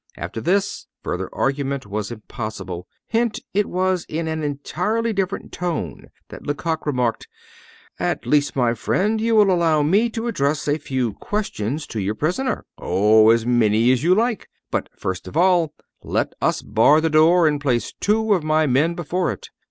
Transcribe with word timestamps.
After 0.17 0.41
this 0.41 0.87
further 1.03 1.29
argument 1.31 1.85
was 1.85 2.09
impossible; 2.09 2.87
hence 3.09 3.39
it 3.53 3.67
was 3.67 4.03
in 4.09 4.27
an 4.27 4.41
entirely 4.41 5.13
different 5.13 5.51
tone 5.51 6.09
that 6.29 6.47
Lecoq 6.47 6.87
remarked: 6.87 7.27
"At 7.99 8.25
least, 8.25 8.55
my 8.55 8.73
friend, 8.73 9.21
you 9.21 9.35
will 9.35 9.51
allow 9.51 9.83
me 9.83 10.09
to 10.09 10.25
address 10.25 10.67
a 10.67 10.79
few 10.79 11.13
questions 11.13 11.85
to 11.85 11.99
your 11.99 12.15
prisoner." 12.15 12.65
"Oh! 12.79 13.29
as 13.29 13.45
many 13.45 13.91
as 13.91 14.01
you 14.01 14.15
like. 14.15 14.47
But 14.71 14.89
first 14.97 15.27
of 15.27 15.37
all, 15.37 15.75
let 16.01 16.33
us 16.41 16.63
bar 16.63 16.99
the 16.99 17.11
door 17.11 17.47
and 17.47 17.61
place 17.61 17.93
two 17.99 18.33
of 18.33 18.43
my 18.43 18.65
men 18.65 18.95
before 18.95 19.31
it. 19.31 19.51